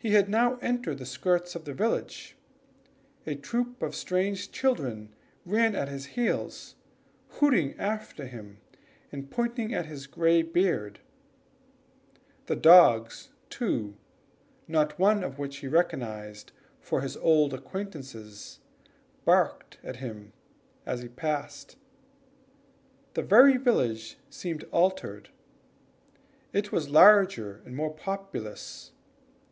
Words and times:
He 0.00 0.10
had 0.10 0.28
now 0.28 0.58
entered 0.58 0.98
the 0.98 1.04
skirts 1.04 1.56
of 1.56 1.64
the 1.64 1.74
village. 1.74 2.36
A 3.26 3.34
troop 3.34 3.82
of 3.82 3.96
strange 3.96 4.52
children 4.52 5.12
ran 5.44 5.74
at 5.74 5.88
his 5.88 6.06
heels, 6.06 6.76
hooting 7.26 7.74
after 7.80 8.24
him, 8.26 8.58
and 9.10 9.28
pointing 9.28 9.74
at 9.74 9.86
his 9.86 10.06
gray 10.06 10.42
beard. 10.42 11.00
The 12.46 12.54
dogs, 12.54 13.30
too, 13.50 13.96
not 14.68 15.00
one 15.00 15.24
of 15.24 15.36
which 15.40 15.56
he 15.56 15.66
recognized 15.66 16.52
for 16.78 17.00
an 17.00 17.10
old 17.20 17.52
acquaintance, 17.52 18.60
barked 19.24 19.78
at 19.82 19.96
him 19.96 20.32
as 20.86 21.02
he 21.02 21.08
passed. 21.08 21.74
The 23.14 23.22
very 23.22 23.56
village 23.56 24.16
was 24.30 24.64
altered; 24.70 25.30
it 26.52 26.70
was 26.70 26.88
larger 26.88 27.62
and 27.66 27.74
more 27.74 27.92
populous. 27.92 28.92